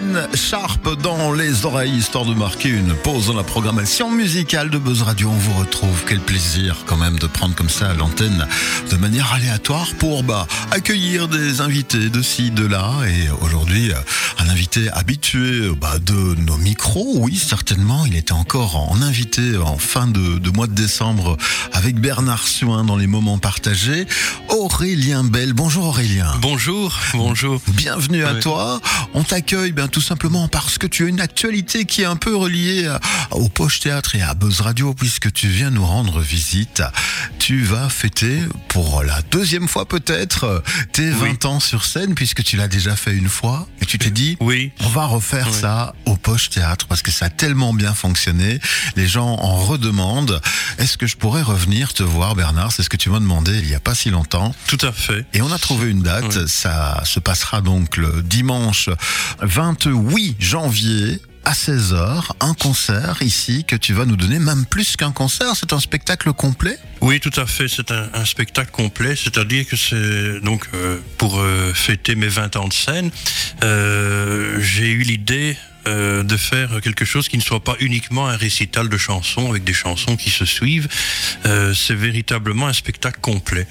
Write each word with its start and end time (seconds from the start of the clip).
Ken 0.00 0.26
Sharp 0.34 0.88
dans 1.02 1.32
les 1.32 1.66
oreilles, 1.66 1.94
histoire 1.96 2.24
de 2.24 2.32
marquer 2.32 2.70
une 2.70 2.94
pause 2.94 3.26
dans 3.26 3.34
la 3.34 3.42
programmation 3.42 4.10
musicale 4.10 4.70
de 4.70 4.78
Buzz 4.78 5.02
Radio. 5.02 5.28
On 5.28 5.36
vous 5.36 5.58
retrouve. 5.58 6.04
Quel 6.06 6.20
plaisir 6.20 6.76
quand 6.86 6.96
même 6.96 7.18
de 7.18 7.26
prendre 7.26 7.54
comme 7.54 7.68
ça 7.68 7.92
l'antenne 7.94 8.46
de 8.90 8.96
manière 8.96 9.32
aléatoire 9.32 9.88
pour 9.98 10.22
bah, 10.22 10.46
accueillir 10.70 11.28
des 11.28 11.60
invités 11.60 12.08
de 12.08 12.22
ci, 12.22 12.50
de 12.50 12.66
là. 12.66 12.92
Et 13.08 13.30
aujourd'hui, 13.44 13.92
un 14.38 14.48
invité 14.48 14.88
habitué 14.90 15.68
bah, 15.78 15.98
de 15.98 16.34
nos 16.46 16.56
micros. 16.56 17.16
Oui, 17.18 17.36
certainement. 17.36 18.06
Il 18.06 18.16
était 18.16 18.32
encore 18.32 18.76
en 18.76 19.02
invité 19.02 19.56
en 19.58 19.76
fin 19.76 20.06
de, 20.06 20.38
de 20.38 20.50
mois 20.50 20.66
de 20.66 20.74
décembre 20.74 21.36
avec 21.72 22.00
Bernard 22.00 22.46
Suin 22.48 22.84
dans 22.84 22.96
les 22.96 23.06
moments 23.06 23.38
partagés. 23.38 24.06
Aurélien 24.48 25.24
Bell. 25.24 25.52
Bonjour 25.52 25.86
Aurélien. 25.86 26.32
Bonjour, 26.40 26.98
bonjour. 27.14 27.60
Bienvenue 27.68 28.24
à 28.24 28.32
Oui. 28.34 28.40
toi. 28.40 28.80
On 29.12 29.24
t'accueille 29.24 29.72
bien 29.72 29.88
tout 29.90 30.00
simplement 30.00 30.48
parce 30.48 30.78
que 30.78 30.86
tu 30.86 31.04
as 31.04 31.08
une 31.08 31.20
actualité 31.20 31.84
qui 31.84 32.02
est 32.02 32.06
un 32.06 32.16
peu 32.16 32.34
reliée 32.36 32.86
à- 32.86 33.00
au 33.32 33.48
Poche 33.48 33.80
Théâtre 33.80 34.14
et 34.16 34.22
à 34.22 34.34
Buzz 34.34 34.60
Radio 34.60 34.94
puisque 34.94 35.32
tu 35.32 35.48
viens 35.48 35.70
nous 35.70 35.84
rendre 35.84 36.20
visite. 36.20 36.82
Tu 37.38 37.62
vas 37.64 37.88
fêter 37.88 38.38
pour 38.68 39.02
la 39.02 39.20
deuxième 39.30 39.68
fois 39.68 39.86
peut-être 39.86 40.62
tes 40.92 41.10
20 41.10 41.44
ans 41.44 41.60
sur 41.60 41.84
scène 41.84 42.14
puisque 42.14 42.42
tu 42.44 42.56
l'as 42.56 42.68
déjà 42.68 42.96
fait 42.96 43.12
une 43.14 43.28
fois 43.28 43.66
et 43.80 43.86
tu 43.86 43.98
t'es 43.98 44.10
dit 44.10 44.36
Oui, 44.40 44.72
on 44.80 44.88
va 44.88 45.06
refaire 45.06 45.48
Oui. 45.50 45.58
ça 45.60 45.94
au 46.06 46.16
Poche 46.16 46.50
Théâtre 46.50 46.86
parce 46.86 47.02
que 47.02 47.10
ça 47.10 47.26
a 47.26 47.30
tellement 47.30 47.72
bien 47.74 47.92
fonctionné. 47.94 48.60
Les 48.96 49.06
gens 49.08 49.36
en 49.40 49.56
redemandent. 49.56 50.40
Est-ce 50.78 50.96
que 50.96 51.06
je 51.06 51.16
pourrais 51.16 51.42
revenir 51.42 51.92
te 51.92 52.02
voir 52.02 52.34
Bernard? 52.34 52.72
C'est 52.72 52.82
ce 52.82 52.88
que 52.90 52.96
tu 52.96 53.10
m'as 53.10 53.20
demandé 53.20 53.58
il 53.58 53.68
y 53.68 53.74
a 53.74 53.80
pas 53.80 53.94
si 53.94 54.10
longtemps. 54.10 54.54
tout 54.68 54.78
à 54.82 54.92
fait. 54.92 55.24
Et 55.34 55.42
on 55.42 55.50
a 55.52 55.58
trouvé 55.58 55.90
une 55.90 56.02
date, 56.02 56.46
ça 56.46 57.02
se 57.04 57.18
passera 57.20 57.60
donc 57.60 57.96
le 57.96 58.22
dimanche 58.22 58.88
28 59.70 60.34
janvier 60.40 61.20
à 61.44 61.52
16h, 61.52 62.30
un 62.40 62.54
concert 62.54 63.18
ici 63.20 63.64
que 63.64 63.76
tu 63.76 63.92
vas 63.92 64.04
nous 64.04 64.16
donner, 64.16 64.40
même 64.40 64.66
plus 64.66 64.96
qu'un 64.96 65.12
concert, 65.12 65.54
c'est 65.54 65.72
un 65.72 65.78
spectacle 65.78 66.32
complet? 66.32 66.76
Oui, 67.00 67.20
tout 67.20 67.30
à 67.36 67.46
fait. 67.46 67.68
C'est 67.68 67.92
un, 67.92 68.24
spectacle 68.24 68.72
complet, 68.72 69.14
c'est-à-dire 69.14 69.64
que 69.68 69.76
c'est 69.76 70.40
donc 70.40 70.66
euh, 70.74 70.98
pour 71.18 71.38
euh, 71.38 71.72
fêter 71.72 72.16
mes 72.16 72.26
20 72.26 72.56
ans 72.56 72.66
de 72.66 72.72
scène, 72.72 73.12
euh, 73.62 74.60
j'ai 74.60 74.90
eu 74.90 75.02
l'idée 75.02 75.56
de 75.86 76.36
faire 76.36 76.80
quelque 76.82 77.06
chose 77.06 77.28
qui 77.28 77.38
ne 77.38 77.42
soit 77.42 77.64
pas 77.64 77.74
uniquement 77.80 78.28
un 78.28 78.36
récital 78.36 78.88
de 78.88 78.98
chansons 78.98 79.48
avec 79.48 79.64
des 79.64 79.72
chansons 79.72 80.14
qui 80.14 80.28
se 80.30 80.44
suivent. 80.44 80.88
C'est 81.42 81.94
véritablement 81.94 82.66
un 82.68 82.74
spectacle 82.74 83.18
complet. 83.20 83.66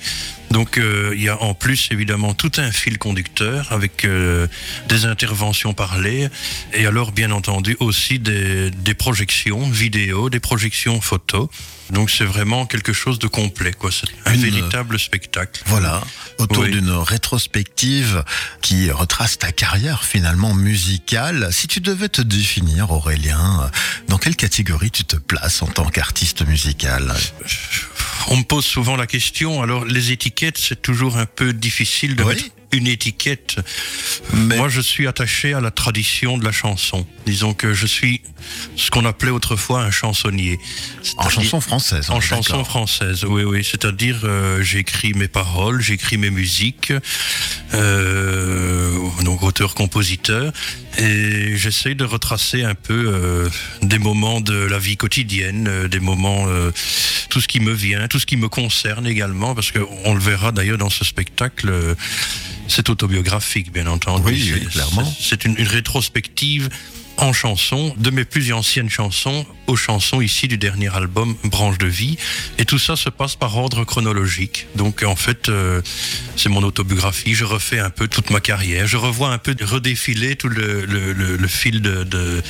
Donc 0.51 0.77
euh, 0.77 1.13
il 1.15 1.21
y 1.21 1.29
a 1.29 1.41
en 1.41 1.53
plus 1.53 1.89
évidemment 1.91 2.33
tout 2.33 2.51
un 2.57 2.71
fil 2.71 2.97
conducteur 2.97 3.71
avec 3.71 4.03
euh, 4.05 4.47
des 4.87 5.05
interventions 5.05 5.73
parlées 5.73 6.27
et 6.73 6.85
alors 6.87 7.11
bien 7.11 7.31
entendu 7.31 7.77
aussi 7.79 8.17
des, 8.19 8.71
des 8.71 8.93
projections 8.95 9.69
vidéo, 9.69 10.29
des 10.29 10.39
projections 10.39 11.01
photos. 11.01 11.49
Donc 11.91 12.11
c'est 12.11 12.25
vraiment 12.25 12.65
quelque 12.67 12.93
chose 12.93 13.17
de 13.19 13.27
complet 13.27 13.73
quoi. 13.73 13.89
C'est 13.91 14.07
un 14.29 14.33
Une- 14.35 14.41
véritable 14.41 14.99
spectacle. 14.99 15.61
Voilà, 15.65 16.01
autour 16.37 16.63
Oui. 16.63 16.71
d'une 16.71 16.91
rétrospective 16.91 18.23
qui 18.61 18.91
retrace 18.91 19.37
ta 19.39 19.51
carrière 19.51 20.03
finalement 20.03 20.53
musicale. 20.53 21.49
Si 21.51 21.67
tu 21.67 21.79
devais 21.79 22.09
te 22.09 22.21
définir, 22.21 22.91
Aurélien, 22.91 23.71
dans 24.07 24.17
quelle 24.19 24.35
catégorie 24.35 24.91
tu 24.91 25.03
te 25.03 25.15
places 25.15 25.61
en 25.63 25.67
tant 25.67 25.89
qu'artiste 25.89 26.45
musical? 26.47 27.13
On 28.27 28.37
me 28.37 28.43
pose 28.43 28.65
souvent 28.65 28.95
la 28.95 29.07
question. 29.07 29.63
Alors 29.63 29.85
les 29.85 30.11
étiquettes 30.11 30.38
c'est 30.57 30.81
toujours 30.81 31.17
un 31.17 31.25
peu 31.25 31.53
difficile 31.53 32.15
de 32.15 32.23
Oui. 32.23 32.35
mettre 32.35 32.45
une 32.71 32.87
étiquette. 32.87 33.57
Mais- 34.33 34.57
Moi, 34.57 34.69
je 34.69 34.81
suis 34.81 35.07
attaché 35.07 35.53
à 35.53 35.61
la 35.61 35.71
tradition 35.71 36.37
de 36.37 36.43
la 36.45 36.51
chanson. 36.51 37.05
Disons 37.25 37.53
que 37.53 37.73
je 37.73 37.85
suis 37.87 38.21
ce 38.75 38.89
qu'on 38.91 39.05
appelait 39.05 39.31
autrefois 39.31 39.83
un 39.83 39.91
chansonnier. 39.91 40.59
En 41.17 41.29
chanson 41.29 41.59
française. 41.61 42.09
En 42.09 42.19
chanson 42.21 42.63
française, 42.63 43.23
oui, 43.25 43.43
oui. 43.43 43.63
C'est-à-dire, 43.63 44.21
euh, 44.23 44.61
j'écris 44.63 45.13
mes 45.13 45.27
paroles, 45.27 45.81
j'écris 45.81 46.17
mes 46.17 46.29
musiques, 46.29 46.93
euh, 47.73 48.91
donc 49.23 49.43
auteur-compositeur, 49.43 50.51
et 50.97 51.55
j'essaie 51.57 51.95
de 51.95 52.03
retracer 52.05 52.63
un 52.63 52.75
peu 52.75 53.11
euh, 53.13 53.49
des 53.81 53.99
moments 53.99 54.41
de 54.41 54.55
la 54.55 54.79
vie 54.79 54.97
quotidienne, 54.97 55.87
des 55.87 55.99
moments, 55.99 56.45
tout 57.29 57.41
ce 57.41 57.47
qui 57.47 57.59
me 57.59 57.73
vient, 57.73 58.07
tout 58.07 58.19
ce 58.19 58.25
qui 58.25 58.37
me 58.37 58.49
concerne 58.49 59.05
également, 59.07 59.53
parce 59.55 59.71
que 59.71 59.79
on 60.05 60.13
le 60.13 60.19
verra 60.19 60.51
d'ailleurs 60.51 60.77
dans 60.77 60.89
ce 60.89 61.05
spectacle. 61.05 61.95
C'est 62.69 62.89
autobiographique, 62.89 63.71
bien 63.73 63.87
entendu. 63.87 64.23
Oui, 64.53 64.67
clairement. 64.67 65.03
c'est- 65.19 65.29
C'est 65.29 65.45
une, 65.45 65.55
une 65.57 65.67
rétrospective 65.67 66.69
en 67.17 67.33
chansons, 67.33 67.93
de 67.97 68.11
mes 68.11 68.23
plus 68.23 68.53
anciennes 68.53 68.89
chansons 68.89 69.45
aux 69.67 69.75
chansons 69.75 70.21
ici 70.21 70.47
du 70.47 70.57
dernier 70.57 70.87
album 70.95 71.35
Branche 71.43 71.77
de 71.77 71.85
vie. 71.85 72.17
Et 72.57 72.63
tout 72.63 72.79
ça 72.79 72.95
se 72.95 73.09
passe 73.09 73.35
par 73.35 73.57
ordre 73.57 73.83
chronologique. 73.83 74.67
Donc 74.75 75.03
en 75.03 75.17
fait, 75.17 75.49
euh, 75.49 75.81
c'est 76.37 76.47
mon 76.47 76.63
autobiographie. 76.63 77.33
Je 77.35 77.43
refais 77.43 77.79
un 77.79 77.89
peu 77.89 78.07
toute 78.07 78.29
ma 78.29 78.39
carrière. 78.39 78.87
Je 78.87 78.95
revois 78.95 79.33
un 79.33 79.37
peu 79.37 79.53
redéfiler 79.61 80.37
tout 80.37 80.47
le, 80.47 80.85
le, 80.85 81.11
le- 81.11 81.35
le 81.35 81.47
fil 81.49 81.81
de, 81.81 82.05
de, 82.05 82.41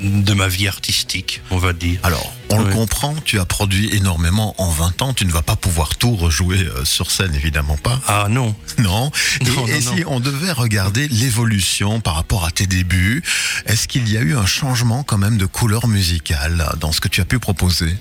de 0.00 0.32
ma 0.32 0.48
vie 0.48 0.66
artistique, 0.66 1.42
on 1.50 1.58
va 1.58 1.74
dire. 1.74 2.00
Alors, 2.02 2.32
on 2.50 2.58
le 2.58 2.72
comprend, 2.72 3.14
tu 3.24 3.38
as 3.38 3.44
produit 3.44 3.94
énormément 3.94 4.54
en 4.58 4.70
20 4.70 5.02
ans, 5.02 5.14
tu 5.14 5.26
ne 5.26 5.32
vas 5.32 5.42
pas 5.42 5.56
pouvoir 5.56 5.96
tout 5.96 6.14
rejouer 6.14 6.58
euh, 6.58 6.84
sur 6.84 7.10
scène, 7.10 7.34
évidemment 7.34 7.76
pas. 7.76 8.00
Ah 8.06 8.26
non, 8.30 8.54
Non. 8.78 9.10
Et, 9.40 9.44
Non, 9.44 9.66
et 9.66 9.80
non, 9.80 9.96
si 9.96 10.04
on 10.06 10.20
devait 10.20 10.52
regarder 10.52 11.08
l'évolution 11.08 12.00
par 12.00 12.14
rapport 12.14 12.44
à 12.44 12.50
tes 12.50 12.66
débuts, 12.66 13.22
est-ce 13.66 13.88
qu'il 13.88 14.10
y 14.10 14.16
a 14.16 14.20
eu 14.20 14.36
un 14.36 14.46
changement 14.46 15.02
quand 15.02 15.18
même 15.18 15.36
de 15.36 15.46
couleur 15.46 15.88
musicale 15.88 16.68
dans 16.80 16.92
ce 16.92 17.00
que 17.00 17.08
tu 17.08 17.20
as 17.20 17.24
pu 17.24 17.38
proposer? 17.38 17.94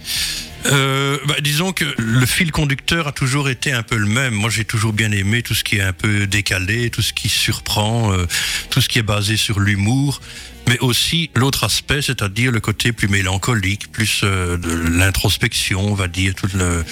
Euh, 0.67 1.17
bah, 1.27 1.35
disons 1.41 1.73
que 1.73 1.85
le 1.97 2.25
fil 2.25 2.51
conducteur 2.51 3.07
a 3.07 3.11
toujours 3.11 3.49
été 3.49 3.71
un 3.71 3.83
peu 3.83 3.97
le 3.97 4.07
même. 4.07 4.33
Moi, 4.33 4.49
j'ai 4.49 4.65
toujours 4.65 4.93
bien 4.93 5.11
aimé 5.11 5.43
tout 5.43 5.53
ce 5.53 5.63
qui 5.63 5.77
est 5.77 5.81
un 5.81 5.93
peu 5.93 6.25
décalé, 6.27 6.89
tout 6.89 7.01
ce 7.01 7.13
qui 7.13 7.29
surprend, 7.29 8.11
euh, 8.13 8.25
tout 8.69 8.81
ce 8.81 8.89
qui 8.89 8.99
est 8.99 9.03
basé 9.03 9.37
sur 9.37 9.59
l'humour. 9.59 10.21
Mais 10.67 10.79
aussi 10.79 11.29
l'autre 11.35 11.63
aspect, 11.63 12.01
c'est-à-dire 12.01 12.51
le 12.51 12.59
côté 12.59 12.91
plus 12.91 13.07
mélancolique, 13.07 13.91
plus 13.91 14.21
euh, 14.23 14.57
de 14.57 14.71
l'introspection, 14.71 15.79
on 15.81 15.93
va 15.93 16.07
dire, 16.07 16.33
tout 16.35 16.47
le, 16.55 16.83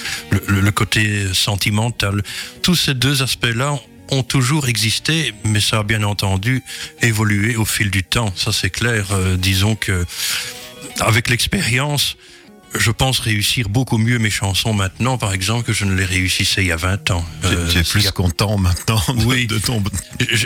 le, 0.47 0.61
le 0.61 0.71
côté 0.71 1.33
sentimental. 1.33 2.21
Tous 2.61 2.75
ces 2.75 2.93
deux 2.93 3.23
aspects-là 3.23 3.79
ont 4.09 4.23
toujours 4.23 4.67
existé, 4.67 5.33
mais 5.43 5.59
ça 5.59 5.79
a 5.79 5.83
bien 5.83 6.03
entendu 6.03 6.61
évolué 7.01 7.55
au 7.55 7.65
fil 7.65 7.89
du 7.89 8.03
temps. 8.03 8.31
Ça, 8.35 8.51
c'est 8.51 8.69
clair. 8.69 9.07
Euh, 9.11 9.37
disons 9.37 9.75
que 9.75 10.05
avec 10.99 11.29
l'expérience, 11.29 12.15
je 12.77 12.91
pense 12.91 13.19
réussir 13.19 13.69
beaucoup 13.69 13.97
mieux 13.97 14.19
mes 14.19 14.29
chansons 14.29 14.73
maintenant, 14.73 15.17
par 15.17 15.33
exemple, 15.33 15.63
que 15.65 15.73
je 15.73 15.85
ne 15.85 15.95
les 15.95 16.05
réussissais 16.05 16.63
il 16.63 16.67
y 16.67 16.71
a 16.71 16.75
20 16.75 17.09
ans. 17.11 17.25
Tu- 17.41 17.47
Euh, 17.47 17.67
Tu 17.71 17.77
es 17.77 17.81
il 17.81 17.87
plus 17.87 18.07
a- 18.07 18.11
content 18.11 18.57
maintenant 18.57 19.01
de, 19.09 19.23
Oui. 19.25 19.47
de 19.47 19.57
ton, 19.57 19.81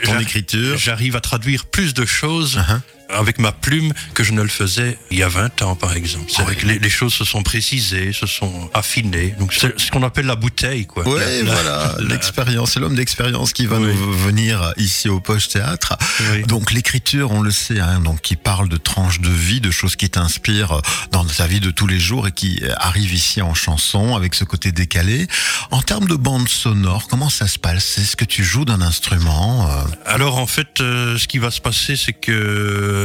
ton 0.06 0.20
écriture 0.20 0.78
J'arrive 0.78 1.16
à 1.18 1.22
traduire 1.22 1.66
plus 1.66 1.94
de 1.94 2.06
choses 2.06 2.58
Uh-huh. 2.58 2.80
Avec 3.09 3.40
ma 3.40 3.51
plume 3.51 3.94
que 4.13 4.23
je 4.23 4.31
ne 4.34 4.41
le 4.41 4.47
faisais 4.50 4.97
il 5.12 5.18
y 5.18 5.23
a 5.23 5.29
20 5.29 5.62
ans, 5.62 5.75
par 5.75 5.94
exemple. 5.95 6.25
C'est 6.29 6.41
Ah 6.41 6.45
vrai 6.45 6.56
que 6.56 6.66
les, 6.66 6.79
les 6.79 6.90
choses 6.90 7.13
se 7.13 7.23
sont 7.25 7.44
précisées, 7.44 8.12
se 8.13 8.28
sont 8.28 8.69
affinées. 8.73 9.34
Donc 9.40 9.53
c'est 9.53 9.79
ce 9.79 9.91
qu'on 9.91 10.03
appelle 10.03 10.25
la 10.25 10.35
bouteille, 10.35 10.85
quoi. 10.85 11.03
Oui, 11.07 11.22
voilà, 11.45 11.95
l'expérience, 12.00 12.72
c'est 12.73 12.79
l'homme 12.79 12.95
d'expérience 12.95 13.53
qui 13.53 13.66
va 13.66 13.79
Oui. 13.79 13.94
nous 13.95 14.13
venir 14.13 14.73
ici 14.78 15.09
au 15.09 15.19
Poche 15.19 15.47
Théâtre. 15.47 15.95
Oui. 16.31 16.44
Donc 16.44 16.72
l'écriture, 16.72 17.31
on 17.31 17.41
le 17.41 17.51
sait, 17.51 17.79
hein, 17.79 18.00
donc 18.01 18.22
qui 18.22 18.35
parle 18.35 18.69
de 18.69 18.78
tranches 18.78 19.19
de 19.22 19.29
vie, 19.29 19.62
de 19.62 19.72
choses 19.72 19.95
qui 19.95 20.09
t'inspirent 20.09 20.81
dans 21.12 21.24
ta 21.25 21.47
vie 21.47 21.59
de 21.59 21.72
tous 21.72 21.88
les 21.88 22.00
jours 22.00 22.28
et 22.28 22.31
qui 22.31 22.62
arrive 22.78 23.13
ici 23.13 23.41
en 23.41 23.53
chanson 23.53 24.16
avec 24.16 24.35
ce 24.35 24.44
côté 24.44 24.72
décalé. 24.72 25.28
En 25.72 25.81
termes 25.81 26.07
de 26.07 26.16
bande 26.16 26.47
sonore, 26.50 27.07
comment 27.07 27.29
ça 27.29 27.47
se 27.47 27.57
passe? 27.59 27.97
Est-ce 27.97 28.16
que 28.16 28.25
tu 28.25 28.44
joues 28.44 28.66
d'un 28.66 28.81
instrument 28.81 29.69
euh, 29.69 29.84
Alors 30.06 30.38
en 30.38 30.48
fait, 30.48 30.81
euh, 30.81 31.18
ce 31.18 31.27
qui 31.27 31.38
va 31.38 31.51
se 31.51 31.62
passer, 31.62 31.95
c'est 31.95 32.13
que 32.13 32.31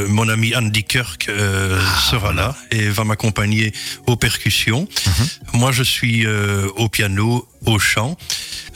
mon 0.09 0.29
ami 0.29 0.55
Andy 0.55 0.85
Kirk 0.85 1.29
euh, 1.29 1.79
Ah, 1.81 2.01
sera 2.11 2.33
là 2.33 2.55
et 2.71 2.89
va 2.89 3.05
m'accompagner 3.05 3.73
aux 4.07 4.17
percussions. 4.17 4.89
Mhm. 5.07 5.61
Moi, 5.61 5.73
je 5.73 5.83
suis 5.83 6.27
euh, 6.27 6.69
au 6.77 6.89
piano, 6.89 7.47
au 7.67 7.79
chant. 7.79 8.17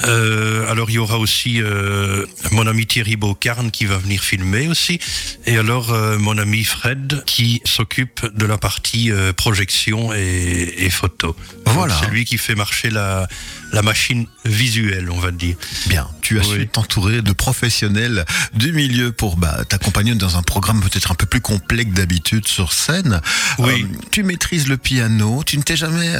Euh, 0.05 0.71
alors 0.71 0.91
il 0.91 0.95
y 0.95 0.99
aura 0.99 1.19
aussi 1.19 1.63
euh, 1.63 2.27
mon 2.53 2.67
ami 2.67 2.87
Thierry 2.87 3.17
Beaucarne 3.17 3.71
qui 3.71 3.87
va 3.87 3.97
venir 3.97 4.23
filmer 4.23 4.69
aussi. 4.69 5.01
Et 5.47 5.57
alors 5.57 5.91
euh, 5.91 6.19
mon 6.19 6.37
ami 6.37 6.65
Fred 6.65 7.23
qui 7.25 7.63
s'occupe 7.65 8.27
de 8.37 8.45
la 8.45 8.59
partie 8.59 9.11
euh, 9.11 9.33
projection 9.33 10.13
et, 10.13 10.75
et 10.79 10.91
photo. 10.91 11.35
Voilà. 11.65 11.99
C'est 11.99 12.11
lui 12.11 12.25
qui 12.27 12.37
fait 12.37 12.55
marcher 12.55 12.91
la, 12.91 13.27
la 13.73 13.81
machine 13.83 14.27
visuelle, 14.45 15.11
on 15.11 15.19
va 15.19 15.31
dire. 15.31 15.57
Bien, 15.87 16.09
tu 16.21 16.39
as 16.39 16.47
Oui. 16.47 16.61
su 16.61 16.69
t'entourer 16.69 17.23
de 17.23 17.33
professionnels 17.33 18.25
du 18.55 18.73
milieu 18.73 19.13
pour 19.13 19.37
bah, 19.37 19.65
t'accompagner 19.67 20.15
dans 20.15 20.37
un 20.37 20.43
programme 20.43 20.81
peut-être 20.83 21.11
un 21.11 21.15
peu 21.15 21.27
plus 21.27 21.41
complet 21.41 21.85
que 21.87 21.95
d'habitude 21.95 22.47
sur 22.47 22.73
scène. 22.75 23.21
Oui. 23.59 23.87
Tu 24.11 24.23
maîtrises 24.23 24.69
le 24.69 24.77
piano, 24.77 25.43
tu 25.45 25.57
ne 25.57 25.63
t'es 25.63 25.77
jamais 25.77 26.15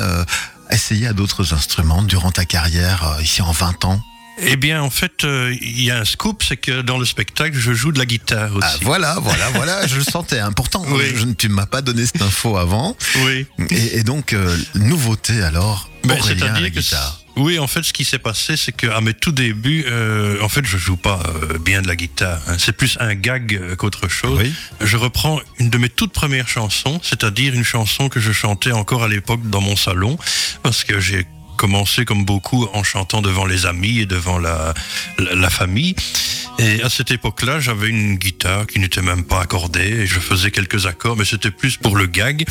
essayé 0.71 1.07
à 1.07 1.13
d'autres 1.13 1.55
instruments 1.55 2.03
durant 2.03 2.31
ta 2.31 2.45
carrière 2.45 3.17
euh, 3.19 3.23
ici 3.23 3.43
en 3.43 3.53
20 3.53 3.85
ans? 3.85 4.01
Eh 4.39 4.57
bien, 4.57 4.83
en 4.83 4.91
fait, 4.91 5.25
euh, 5.25 5.55
il 5.63 5.83
y 5.83 5.91
a 5.91 5.99
un 5.99 6.05
scoop, 6.05 6.43
c'est 6.47 6.59
que 6.59 6.83
dans 6.83 6.99
le 6.99 7.07
spectacle, 7.07 7.57
je 7.57 7.73
joue 7.73 7.91
de 7.91 7.99
la 7.99 8.05
guitare 8.05 8.55
aussi. 8.55 8.69
Ah, 8.71 8.77
voilà, 8.83 9.17
voilà, 9.23 9.49
voilà, 9.51 9.87
je 9.87 9.97
le 9.97 10.03
sentais. 10.03 10.39
Important. 10.41 10.85
Oui. 10.89 11.05
Je, 11.15 11.25
tu 11.33 11.49
ne 11.49 11.55
m'as 11.55 11.65
pas 11.67 11.81
donné 11.81 12.05
cette 12.05 12.21
info 12.21 12.59
avant. 12.59 12.97
Oui. 13.25 13.47
Et, 13.71 13.99
et 13.99 14.03
donc, 14.03 14.35
euh, 14.35 14.57
nouveauté 14.75 15.43
alors, 15.43 15.89
Ben, 16.05 16.19
Aurélien 16.19 16.55
à 16.55 16.61
la 16.61 16.69
guitare. 16.71 17.21
Oui, 17.37 17.59
en 17.59 17.67
fait, 17.67 17.83
ce 17.83 17.93
qui 17.93 18.05
s'est 18.05 18.19
passé, 18.19 18.57
c'est 18.57 18.73
qu'à 18.73 19.01
mes 19.01 19.15
tout 19.15 19.33
débuts, 19.33 19.85
euh, 19.89 20.41
en 20.43 20.49
fait, 20.49 20.65
je 20.65 20.77
joue 20.79 20.97
pas 20.97 21.21
euh, 21.27 21.59
bien 21.59 21.83
de 21.83 21.89
la 21.89 21.97
guitare. 21.97 22.41
hein. 22.49 22.57
C'est 22.59 22.73
plus 22.77 22.97
un 23.01 23.15
gag 23.15 23.55
euh, 23.55 23.77
qu'autre 23.77 24.09
chose. 24.09 24.39
Oui. 24.43 24.53
Je 24.81 24.97
reprends 24.97 25.41
une 25.59 25.71
de 25.71 25.79
mes 25.79 25.89
toutes 25.89 26.13
premières 26.13 26.49
chansons, 26.49 27.01
c'est-à-dire 27.03 27.55
une 27.55 27.65
chanson 27.65 28.09
que 28.09 28.21
je 28.21 28.33
chantais 28.33 28.73
encore 28.73 29.03
à 29.05 29.09
l'époque 29.09 29.43
dans 29.51 29.61
mon 29.61 29.77
salon, 29.77 30.19
parce 30.63 30.85
que 30.85 30.99
j'ai 31.01 31.27
commencé 31.57 32.05
comme 32.05 32.25
beaucoup 32.25 32.69
en 32.75 32.83
chantant 32.83 33.23
devant 33.23 33.47
les 33.47 33.65
amis 33.65 34.01
et 34.01 34.07
devant 34.07 34.39
la, 34.39 34.75
la, 35.19 35.35
la 35.35 35.51
famille. 35.51 35.95
Et 36.59 36.83
à 36.83 36.89
cette 36.89 37.11
époque-là, 37.11 37.61
j'avais 37.61 37.89
une 37.89 38.17
guitare 38.17 38.67
qui 38.67 38.79
n'était 38.79 39.03
même 39.03 39.25
pas 39.25 39.41
accordée 39.43 39.89
et 39.89 40.07
je 40.07 40.21
faisais 40.21 40.51
quelques 40.51 40.87
accords, 40.87 41.17
mais 41.17 41.25
c'était 41.25 41.51
plus 41.51 41.77
pour 41.77 41.97
le 41.97 42.07
gag. 42.07 42.47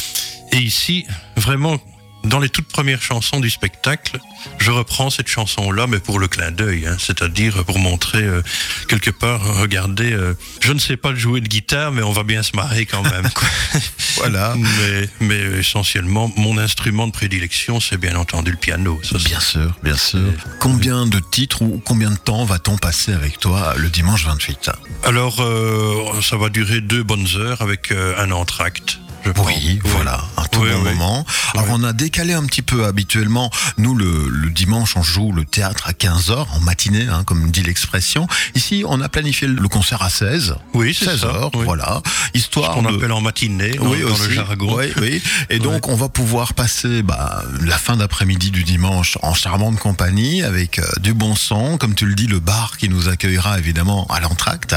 Et 0.52 0.58
ici, 0.58 1.06
vraiment, 1.38 1.80
dans 2.26 2.40
les 2.40 2.50
toutes 2.50 2.68
premières 2.68 3.02
chansons 3.02 3.40
du 3.40 3.50
spectacle, 3.50 4.20
je 4.60 4.72
reprends 4.72 5.10
cette 5.10 5.28
chanson-là, 5.28 5.88
mais 5.88 6.00
pour 6.00 6.20
le 6.20 6.28
clin 6.28 6.52
d'œil, 6.52 6.88
hein, 6.88 6.98
c'est-à-dire 7.00 7.64
pour 7.66 7.80
montrer 7.80 8.24
euh, 8.24 8.42
quelque 8.88 9.12
part, 9.12 9.42
regardez, 9.60 10.12
euh, 10.12 10.34
je 10.62 10.74
ne 10.74 10.80
sais 10.80 10.98
pas 10.98 11.14
jouer 11.16 11.42
de 11.42 11.48
guitare, 11.48 11.92
mais 11.92 12.02
on 12.04 12.12
va 12.12 12.24
bien 12.24 12.44
se 12.44 12.56
marrer 12.56 12.86
quand 12.86 13.04
même. 13.04 13.30
quoi. 13.32 13.48
Voilà. 14.18 14.56
mais, 14.56 15.10
mais 15.20 15.60
essentiellement, 15.60 16.32
mon 16.38 16.58
instrument 16.58 17.06
de 17.06 17.12
prédilection, 17.12 17.82
c'est 17.82 17.98
bien 17.98 18.16
entendu 18.16 18.52
le 18.52 18.58
piano. 18.58 19.00
Ça, 19.04 19.18
Bien 19.18 19.42
sûr, 19.42 19.78
bien 19.84 19.98
sûr. 19.98 20.32
Combien 20.62 21.06
de 21.06 21.20
titres 21.20 21.62
ou 21.62 21.82
combien 21.84 22.12
de 22.12 22.18
temps 22.18 22.46
va-t-on 22.46 22.78
passer 22.78 23.12
avec 23.12 23.40
toi 23.40 23.74
le 23.76 23.90
dimanche 23.90 24.26
28 24.26 24.72
Alors, 25.04 25.42
euh, 25.42 26.22
ça 26.22 26.38
va 26.38 26.48
durer 26.50 26.80
deux 26.80 27.04
bonnes 27.04 27.28
heures 27.36 27.62
avec 27.62 27.92
un 27.92 28.32
entracte. 28.32 29.00
Je. 29.26 29.32
Oui, 29.42 29.80
voilà, 29.84 30.24
un 30.38 30.44
tout 30.46 30.62
Oui, 30.62 30.70
bon 30.72 30.78
oui. 30.84 30.94
moment. 30.94 31.26
Alors 31.54 31.68
on 31.70 31.84
a 31.84 31.94
décalé 31.94 32.34
un 32.34 32.44
petit 32.46 32.62
peu 32.62 32.86
habituellement. 32.86 33.50
Nous, 33.78 33.96
le, 33.96 34.28
le 34.30 34.50
dimanche, 34.50 34.96
on 34.96 35.04
joue 35.04 35.32
le 35.32 35.46
théâtre 35.46 35.88
à 35.88 35.92
15h, 35.94 36.46
en 36.54 36.60
matinée, 36.62 37.08
hein, 37.10 37.24
comme 37.26 37.50
dit 37.52 37.64
l'expression. 37.64 38.28
Ici, 38.56 38.84
on 38.88 39.02
a 39.02 39.10
planifié 39.10 39.48
le 39.48 39.68
concert 39.68 40.02
à 40.02 40.10
16. 40.10 40.56
Oui, 40.74 40.96
c'est 40.98 41.06
16 41.06 41.20
ça. 41.22 41.28
heures, 41.28 41.52
oui. 41.56 41.64
voilà. 41.66 42.02
Ce 42.34 42.40
Histoire 42.40 42.74
qu'on 42.74 42.84
de... 42.84 42.96
appelle 42.98 43.12
en 43.12 43.22
matinée, 43.22 43.72
dans, 43.76 43.88
oui, 43.88 44.02
dans 44.02 44.10
aussi. 44.12 44.28
le 44.28 44.34
jargon. 44.34 44.76
Oui, 44.78 44.86
oui. 45.02 45.22
Et 45.50 45.60
donc, 45.66 45.88
on 45.88 45.96
va 45.96 46.10
pouvoir 46.10 46.54
passer 46.54 47.02
bah, 47.02 47.44
la 47.62 47.78
fin 47.78 47.98
d'après-midi 47.98 48.52
du 48.52 48.64
dimanche 48.64 49.18
en 49.24 49.34
charmante 49.34 49.80
compagnie 49.80 50.44
avec 50.44 50.80
euh, 50.80 50.84
du 51.00 51.14
bon 51.14 51.36
son, 51.36 51.78
comme 51.78 51.96
tu 51.96 52.06
le 52.06 52.16
dis, 52.16 52.28
le 52.28 52.40
bar 52.40 52.78
qui 52.78 52.90
nous 52.90 53.08
accueillera 53.10 53.58
évidemment 53.60 54.06
à 54.08 54.20
l'entracte. 54.20 54.76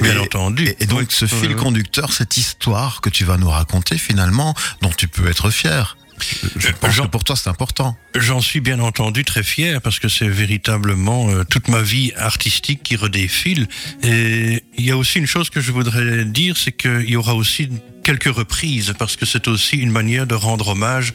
Bien 0.00 0.14
Et- 0.14 0.18
entendu. 0.18 0.66
Et, 0.66 0.82
et 0.84 0.86
donc, 0.86 1.06
ce 1.12 1.26
fil 1.26 1.54
conducteur, 1.56 2.12
cette 2.12 2.36
histoire 2.36 3.00
que 3.00 3.08
tu 3.10 3.24
vas 3.24 3.36
nous 3.36 3.48
raconter 3.48 3.67
finalement, 3.98 4.54
dont 4.82 4.90
tu 4.96 5.08
peux 5.08 5.28
être 5.28 5.50
fier. 5.50 5.96
Je 6.56 6.68
Euh, 6.68 6.72
pense 6.80 6.92
Jean- 6.94 7.04
que 7.04 7.10
pour 7.10 7.22
toi, 7.22 7.36
c'est 7.36 7.48
important. 7.48 7.96
J'en 8.16 8.40
suis 8.40 8.58
bien 8.60 8.80
entendu 8.80 9.24
très 9.24 9.44
fier 9.44 9.80
parce 9.80 10.00
que 10.00 10.08
c'est 10.08 10.28
véritablement 10.28 11.30
euh, 11.30 11.44
toute 11.44 11.68
ma 11.68 11.80
vie 11.80 12.12
artistique 12.16 12.82
qui 12.82 12.96
redéfile. 12.96 13.68
Et 14.02 14.64
il 14.76 14.84
y 14.84 14.90
a 14.90 14.96
aussi 14.96 15.18
une 15.20 15.26
chose 15.28 15.48
que 15.48 15.60
je 15.60 15.70
voudrais 15.70 16.24
dire, 16.24 16.56
c'est 16.56 16.72
qu'il 16.72 17.08
y 17.08 17.14
aura 17.14 17.34
aussi 17.36 17.68
quelques 18.08 18.34
reprises 18.34 18.94
parce 18.98 19.16
que 19.16 19.26
c'est 19.26 19.48
aussi 19.48 19.76
une 19.76 19.90
manière 19.90 20.26
de 20.26 20.34
rendre 20.34 20.68
hommage 20.68 21.12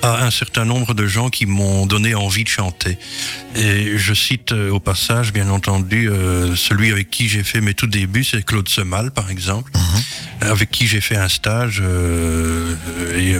à 0.00 0.24
un 0.24 0.30
certain 0.30 0.64
nombre 0.64 0.94
de 0.94 1.04
gens 1.08 1.28
qui 1.28 1.44
m'ont 1.44 1.86
donné 1.86 2.14
envie 2.14 2.44
de 2.44 2.48
chanter. 2.48 2.98
Et 3.56 3.98
je 3.98 4.14
cite 4.14 4.52
euh, 4.52 4.70
au 4.70 4.78
passage, 4.78 5.32
bien 5.32 5.48
entendu, 5.48 6.08
euh, 6.08 6.54
celui 6.54 6.92
avec 6.92 7.10
qui 7.10 7.28
j'ai 7.28 7.42
fait 7.42 7.60
mes 7.60 7.74
tout 7.74 7.88
débuts, 7.88 8.22
c'est 8.22 8.44
Claude 8.44 8.68
Semal, 8.68 9.10
par 9.10 9.28
exemple, 9.28 9.72
avec 10.40 10.70
qui 10.70 10.86
j'ai 10.86 11.00
fait 11.00 11.16
un 11.16 11.28
stage. 11.28 11.82
euh, 11.84 12.76
et 13.18 13.34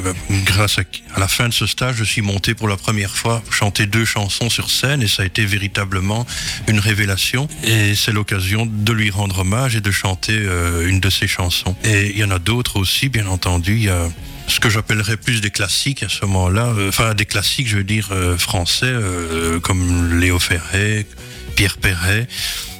grâce 0.44 0.78
à, 0.80 0.82
à 1.14 1.20
la 1.20 1.28
fin 1.28 1.48
de 1.48 1.54
ce 1.54 1.66
stage, 1.68 1.94
je 1.96 2.04
suis 2.04 2.22
monté 2.22 2.54
pour 2.54 2.66
la 2.66 2.76
première 2.76 3.16
fois 3.16 3.40
chanter 3.50 3.86
deux 3.86 4.04
chansons 4.04 4.50
sur 4.50 4.68
scène 4.68 5.00
et 5.00 5.08
ça 5.08 5.22
a 5.22 5.26
été 5.26 5.44
véritablement 5.44 6.26
une 6.66 6.80
révélation. 6.80 7.46
Et 7.62 7.94
c'est 7.94 8.12
l'occasion 8.12 8.66
de 8.66 8.92
lui 8.92 9.10
rendre 9.10 9.38
hommage 9.38 9.76
et 9.76 9.80
de 9.80 9.92
chanter 9.92 10.36
une 10.84 10.98
de 10.98 11.10
ses 11.10 11.28
chansons. 11.28 11.76
Et 11.84 12.10
il 12.10 12.18
y 12.18 12.24
en 12.24 12.32
a 12.32 12.40
d'autres 12.40 12.79
aussi, 12.80 13.08
bien 13.08 13.26
entendu. 13.26 13.76
Il 13.76 13.84
y 13.84 13.88
a 13.88 14.08
ce 14.48 14.58
que 14.58 14.68
j'appellerais 14.68 15.16
plus 15.16 15.40
des 15.40 15.50
classiques 15.50 16.02
à 16.02 16.08
ce 16.08 16.24
moment-là. 16.26 16.66
Euh, 16.76 16.88
Enfin, 16.88 17.14
des 17.14 17.26
classiques, 17.26 17.68
je 17.68 17.76
veux 17.76 17.84
dire, 17.84 18.08
euh, 18.10 18.36
français, 18.36 18.86
euh, 18.86 19.60
comme 19.60 20.18
Léo 20.18 20.38
Ferré, 20.38 21.06
Pierre 21.54 21.78
Perret, 21.78 22.26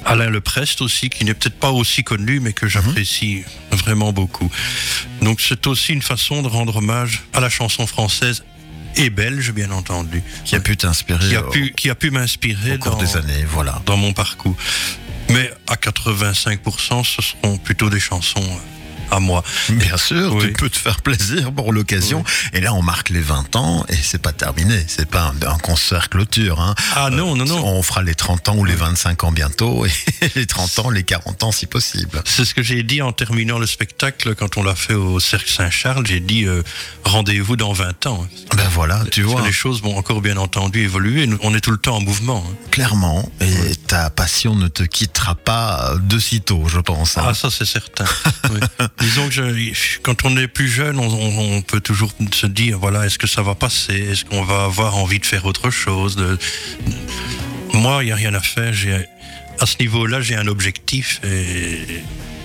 Alain 0.05 0.29
Leprest 0.29 0.81
aussi, 0.81 1.09
qui 1.09 1.23
n'est 1.23 1.33
peut-être 1.33 1.59
pas 1.59 1.71
aussi 1.71 2.03
connu, 2.03 2.39
mais 2.39 2.53
que 2.53 2.67
j'apprécie 2.67 3.43
vraiment 3.71 4.11
beaucoup. 4.11 4.51
Donc 5.21 5.39
c'est 5.39 5.67
aussi 5.67 5.93
une 5.93 6.01
façon 6.01 6.41
de 6.41 6.47
rendre 6.47 6.77
hommage 6.77 7.21
à 7.33 7.39
la 7.39 7.49
chanson 7.49 7.87
française 7.87 8.43
et 8.97 9.09
belge, 9.09 9.51
bien 9.53 9.71
entendu, 9.71 10.21
Qui 10.43 10.55
a 10.55 10.59
pu 10.59 10.75
t'inspirer 10.75 11.29
qui 11.29 11.35
a 11.35 11.43
pu, 11.43 11.71
qui 11.71 11.89
a 11.89 11.95
pu 11.95 12.11
m'inspirer 12.11 12.73
au 12.73 12.77
cours 12.77 12.97
dans, 12.97 12.97
des 12.97 13.15
années, 13.15 13.45
voilà. 13.47 13.81
dans 13.85 13.95
mon 13.95 14.11
parcours. 14.11 14.57
Mais 15.29 15.49
à 15.67 15.75
85%, 15.75 17.05
ce 17.05 17.21
seront 17.21 17.57
plutôt 17.57 17.89
des 17.89 18.01
chansons 18.01 18.43
à 19.11 19.19
moi. 19.19 19.43
Bien 19.69 19.97
sûr, 19.97 20.33
Oui. 20.35 20.47
tu 20.47 20.53
peux 20.53 20.69
te 20.69 20.77
faire 20.77 21.01
plaisir 21.01 21.51
pour 21.51 21.73
l'occasion. 21.73 22.23
Et 22.53 22.61
là, 22.61 22.73
on 22.73 22.81
marque 22.81 23.09
les 23.09 23.21
20 23.21 23.55
ans 23.55 23.85
et 23.89 23.95
c'est 23.95 24.21
pas 24.21 24.31
terminé. 24.33 24.83
C'est 24.87 25.07
pas 25.09 25.33
un, 25.43 25.47
un 25.47 25.57
concert 25.57 26.09
clôture. 26.09 26.59
Hein. 26.61 26.75
Ah 26.95 27.09
non, 27.09 27.35
non, 27.35 27.45
non. 27.45 27.65
On 27.65 27.83
fera 27.83 28.01
les 28.03 28.15
30 28.15 28.49
ans 28.49 28.55
ou 28.57 28.65
les 28.65 28.75
25 28.75 29.23
ans 29.23 29.31
bientôt 29.31 29.85
et 29.85 29.91
les 30.35 30.45
30 30.45 30.79
ans, 30.79 30.89
les 30.89 31.03
40 31.03 31.43
ans 31.43 31.51
si 31.51 31.65
possible. 31.67 32.21
C'est 32.25 32.45
ce 32.45 32.53
que 32.53 32.63
j'ai 32.63 32.83
dit 32.83 33.01
en 33.01 33.11
terminant 33.11 33.59
le 33.59 33.67
spectacle 33.67 34.35
quand 34.35 34.57
on 34.57 34.63
l'a 34.63 34.75
fait 34.75 34.93
au 34.93 35.19
Cercle 35.19 35.49
Saint-Charles. 35.51 36.05
J'ai 36.07 36.19
dit 36.19 36.45
euh, 36.45 36.63
rendez-vous 37.03 37.55
dans 37.57 37.73
20 37.73 38.05
ans. 38.07 38.27
Ben 38.55 38.67
voilà, 38.71 39.03
tu 39.11 39.23
vois, 39.23 39.41
Les 39.41 39.51
choses 39.51 39.81
vont 39.81 39.97
encore 39.97 40.21
bien 40.21 40.37
entendu 40.37 40.81
évoluer. 40.83 41.29
On 41.41 41.53
est 41.53 41.61
tout 41.61 41.71
le 41.71 41.77
temps 41.77 41.97
en 41.97 42.01
mouvement. 42.01 42.43
hein. 42.47 42.55
clairement. 42.71 43.29
Et 43.41 43.75
ta 43.87 44.09
passion 44.09 44.55
ne 44.55 44.67
te 44.67 44.83
quittera 44.83 45.35
pas 45.35 45.93
de 46.01 46.19
sitôt, 46.19 46.63
je 46.67 46.79
pense. 46.79 47.17
hein. 47.17 47.23
Ah, 47.27 47.33
ça 47.33 47.49
c'est 47.49 47.65
certain. 47.65 48.05
Oui. 48.51 48.59
Disons 49.01 49.29
que 49.29 50.01
quand 50.03 50.25
on 50.25 50.37
est 50.37 50.47
plus 50.47 50.67
jeune, 50.67 50.99
on, 50.99 51.61
peut 51.61 51.79
toujours 51.79 52.11
se 52.31 52.47
dire 52.47 52.79
voilà, 52.79 53.05
est-ce 53.05 53.17
que 53.17 53.27
ça 53.27 53.41
va 53.41 53.55
passer? 53.55 53.95
Est-ce 53.95 54.25
qu'on 54.25 54.43
va 54.43 54.65
avoir 54.65 54.97
envie 54.97 55.19
de 55.19 55.25
faire 55.25 55.45
autre 55.45 55.69
chose? 55.71 56.17
Moi, 57.73 58.03
il 58.03 58.07
n'y 58.07 58.11
a 58.11 58.15
rien 58.15 58.33
à 58.33 58.39
faire. 58.39 58.73
À 59.59 59.65
ce 59.65 59.75
niveau-là, 59.79 60.21
j'ai 60.21 60.35
un 60.35 60.47
objectif 60.47 61.19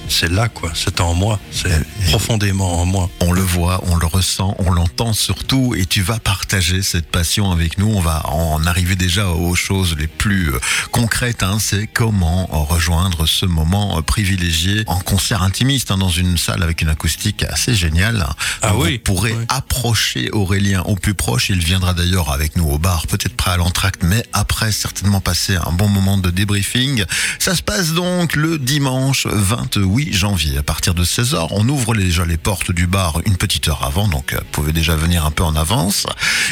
c'est 0.09 0.31
là 0.31 0.49
quoi. 0.49 0.71
C'est 0.75 1.01
en 1.01 1.15
moi. 1.15 1.39
C'est 1.51 1.85
profondément 2.09 2.81
en 2.81 2.85
moi. 2.87 3.11
On 3.21 3.33
le 3.33 3.41
voit, 3.43 3.83
on 3.87 3.97
le 3.97 4.07
ressent, 4.07 4.55
on 4.59 4.71
l'entend 4.71 5.13
surtout, 5.13 5.75
et 5.77 5.87
tu 5.87 6.03
vas 6.03 6.19
partager 6.19 6.83
cette 6.83 7.07
passion 7.07 7.51
avec 7.51 7.79
nous. 7.79 7.89
On 7.89 8.01
va 8.01 8.27
en 8.31 8.65
arriver 8.67 8.97
déjà 8.97 9.29
aux 9.31 9.55
choses 9.55 9.97
les 9.99 10.07
plus 10.07 10.53
euh, 10.55 10.59
concrètes. 10.93 11.43
hein. 11.43 11.59
C'est 11.61 11.87
comment 11.87 12.47
rejoindre 12.47 13.27
ce 13.27 13.47
moment 13.47 13.99
euh, 13.99 14.03
privilégié 14.03 14.85
en 14.87 14.99
concert 15.01 15.43
intimiste 15.43 15.91
hein, 15.91 15.99
dans 15.99 16.09
une 16.09 16.37
salle 16.37 16.63
avec 16.63 16.83
une 16.83 16.89
acoustique 16.89 17.45
assez 17.45 17.75
géniale. 17.75 18.27
Ah 18.63 18.73
Vous 18.73 18.83
oui, 18.85 18.99
pourrez 18.99 19.33
oui. 19.33 19.45
approcher 19.49 20.31
Aurélien 20.33 20.83
au 20.83 20.97
plus 20.97 21.15
proche. 21.15 21.51
Il 21.51 21.59
viendra 21.59 21.95
d'ailleurs 21.95 22.31
avec 22.33 22.57
nous 22.57 22.69
au 22.69 22.79
bar, 22.79 23.07
peut-être 23.07 23.37
prêt 23.37 23.51
à 23.53 23.57
l'entracte, 23.57 24.03
mais 24.05 24.25
après 24.33 24.73
certainement 24.73 25.21
passer 25.21 25.57
un 25.57 25.73
bon 25.73 25.89
moment 25.89 26.19
de 26.19 26.31
débriefing. 26.31 27.05
Ça 27.39 27.55
se 27.55 27.63
passe 27.63 27.93
donc 27.93 28.35
le 28.37 28.59
dimanche 28.59 29.27
28 29.27 29.96
janvier 30.05 30.59
à 30.59 30.63
partir 30.63 30.95
de 30.95 31.05
16h. 31.05 31.49
On 31.51 31.69
ouvre 31.69 31.95
déjà 31.95 32.25
les 32.25 32.37
portes 32.37 32.73
du 32.73 32.87
bar 32.87 33.21
une 33.27 33.37
petite 33.37 33.69
heure 33.69 33.85
avant, 33.85 34.09
donc 34.09 34.33
euh, 34.33 34.39
vous 34.39 34.45
pouvez 34.53 34.73
déjà 34.73 34.97
venir 34.97 35.25
un 35.25 35.31
peu 35.31 35.43
en 35.43 35.57
avance. 35.57 36.07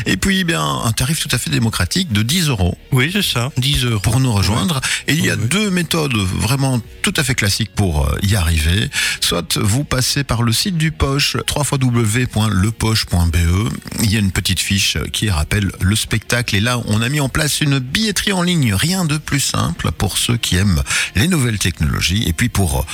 Et 0.06 0.16
puis, 0.16 0.40
eh 0.40 0.44
bien, 0.44 0.62
un 0.62 0.92
tarif 0.92 1.20
tout 1.20 1.28
à 1.32 1.38
fait 1.38 1.50
démocratique 1.50 2.12
de 2.12 2.22
10 2.22 2.48
euros 2.48 2.78
Oui, 2.92 3.10
c'est 3.12 3.22
ça. 3.22 3.50
10 3.56 3.84
euros. 3.84 4.00
pour 4.00 4.20
nous 4.20 4.32
rejoindre. 4.32 4.80
Et 5.06 5.14
il 5.14 5.24
y 5.24 5.30
a 5.30 5.36
deux 5.36 5.70
méthodes 5.70 6.16
vraiment 6.16 6.80
tout 7.02 7.14
à 7.16 7.24
fait 7.24 7.34
classiques 7.34 7.74
pour 7.74 8.06
euh, 8.06 8.18
y 8.22 8.34
arriver. 8.36 8.88
Soit 9.20 9.58
vous 9.58 9.84
passez 9.84 10.24
par 10.24 10.42
le 10.42 10.52
site 10.52 10.76
du 10.76 10.90
Poche, 10.92 11.36
www.lepoche.be. 11.54 13.36
Il 14.02 14.12
y 14.12 14.16
a 14.16 14.20
une 14.20 14.32
petite 14.32 14.60
fiche 14.60 14.98
qui 15.12 15.30
rappelle 15.30 15.70
le 15.80 15.96
spectacle. 15.96 16.56
Et 16.56 16.60
là, 16.60 16.80
on 16.86 17.02
a 17.02 17.08
mis 17.08 17.20
en 17.20 17.28
place 17.28 17.60
une 17.60 17.78
billetterie 17.78 18.32
en 18.32 18.42
ligne. 18.42 18.74
Rien 18.74 19.04
de 19.04 19.18
plus 19.18 19.40
simple 19.40 19.90
pour 19.92 20.18
ceux 20.18 20.36
qui 20.36 20.56
aiment 20.56 20.82
les 21.14 21.28
nouvelles 21.28 21.58
technologies. 21.58 22.24
Et 22.26 22.32
puis 22.32 22.48
pour 22.48 22.80
euh, 22.80 22.84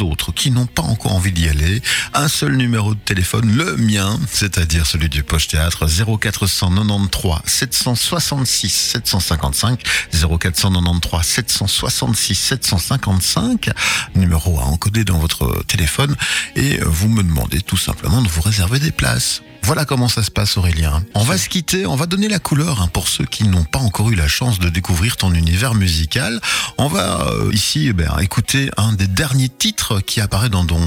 autres 0.00 0.32
qui 0.32 0.50
n'ont 0.50 0.66
pas 0.66 0.82
encore 0.82 1.12
envie 1.12 1.32
d'y 1.32 1.48
aller, 1.48 1.82
un 2.12 2.28
seul 2.28 2.56
numéro 2.56 2.94
de 2.94 3.00
téléphone, 3.00 3.54
le 3.54 3.76
mien, 3.76 4.18
c'est-à-dire 4.30 4.86
celui 4.86 5.08
du 5.08 5.22
Poche 5.22 5.48
Théâtre, 5.48 5.86
0493 5.86 7.40
766 7.44 8.68
755 8.70 9.80
0493 10.12 11.24
766 11.24 12.34
755 12.34 13.70
numéro 14.14 14.58
à 14.58 14.64
encoder 14.64 15.04
dans 15.04 15.18
votre 15.18 15.64
téléphone 15.66 16.16
et 16.56 16.78
vous 16.78 17.08
me 17.08 17.22
demandez 17.22 17.60
tout 17.60 17.76
simplement 17.76 18.22
de 18.22 18.28
vous 18.28 18.42
réserver 18.42 18.78
des 18.78 18.92
places. 18.92 19.42
Voilà 19.64 19.86
comment 19.86 20.08
ça 20.08 20.22
se 20.22 20.30
passe 20.30 20.58
Aurélien. 20.58 21.02
On 21.14 21.24
va 21.24 21.38
se 21.38 21.48
quitter, 21.48 21.86
on 21.86 21.96
va 21.96 22.04
donner 22.04 22.28
la 22.28 22.38
couleur 22.38 22.82
hein, 22.82 22.88
pour 22.92 23.08
ceux 23.08 23.24
qui 23.24 23.44
n'ont 23.44 23.64
pas 23.64 23.78
encore 23.78 24.10
eu 24.10 24.14
la 24.14 24.28
chance 24.28 24.58
de 24.58 24.68
découvrir 24.68 25.16
ton 25.16 25.32
univers 25.32 25.74
musical. 25.74 26.38
On 26.76 26.86
va 26.86 27.22
euh, 27.22 27.50
ici 27.50 27.86
eh 27.88 27.94
ben, 27.94 28.14
écouter 28.20 28.68
un 28.76 28.92
des 28.92 29.06
derniers 29.06 29.48
titres 29.48 30.00
qui 30.00 30.20
apparaît 30.20 30.50
dans 30.50 30.66
ton 30.66 30.80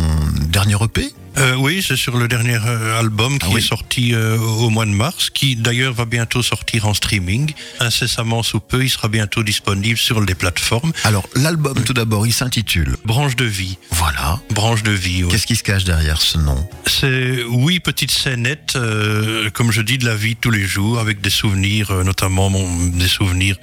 dernier 0.51 0.75
EP. 0.79 1.11
Euh, 1.37 1.55
oui, 1.55 1.83
c'est 1.87 1.95
sur 1.95 2.17
le 2.17 2.27
dernier 2.27 2.57
euh, 2.65 2.99
album 2.99 3.37
qui 3.37 3.45
Ah 3.47 3.53
oui. 3.53 3.61
est 3.61 3.67
sorti 3.67 4.13
euh, 4.13 4.37
au 4.37 4.69
mois 4.69 4.85
de 4.85 4.91
mars, 4.91 5.29
qui 5.29 5.55
d'ailleurs 5.55 5.93
va 5.93 6.05
bientôt 6.05 6.41
sortir 6.41 6.87
en 6.87 6.93
streaming. 6.93 7.53
Incessamment 7.79 8.41
sous 8.43 8.59
peu, 8.59 8.83
il 8.83 8.89
sera 8.89 9.07
bientôt 9.07 9.43
disponible 9.43 9.97
sur 9.97 10.19
les 10.21 10.33
plateformes. 10.35 10.91
Alors 11.03 11.27
l'album 11.35 11.83
tout 11.83 11.93
d'abord, 11.93 12.25
il 12.25 12.33
s'intitule. 12.33 12.97
Branche 13.05 13.35
de 13.35 13.45
vie. 13.45 13.77
Voilà. 13.91 14.39
Branche 14.51 14.83
de 14.83 14.91
vie, 14.91 15.23
oui. 15.23 15.29
Qu'est-ce 15.31 15.45
qui 15.47 15.55
se 15.55 15.63
cache 15.63 15.83
derrière 15.83 16.21
ce 16.21 16.37
nom 16.39 16.67
C'est, 16.87 17.43
oui, 17.49 17.79
petite 17.79 18.11
scénette, 18.11 18.73
euh, 18.75 19.49
comme 19.51 19.71
je 19.71 19.81
dis, 19.81 19.97
de 19.97 20.05
la 20.05 20.15
vie 20.15 20.35
tous 20.35 20.51
les 20.51 20.65
jours, 20.65 20.99
avec 20.99 21.21
des 21.21 21.29
souvenirs, 21.29 21.91
notamment 22.03 22.49
mon, 22.49 22.87
des 22.87 23.07
souvenirs 23.07 23.57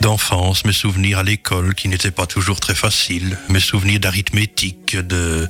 d'enfance, 0.00 0.64
mes 0.64 0.72
souvenirs 0.72 1.18
à 1.18 1.22
l'école 1.22 1.74
qui 1.74 1.88
n'étaient 1.88 2.10
pas 2.10 2.26
toujours 2.26 2.58
très 2.60 2.74
faciles, 2.74 3.38
mes 3.48 3.60
souvenirs 3.60 4.00
d'arithmétique, 4.00 4.96
de, 4.96 5.48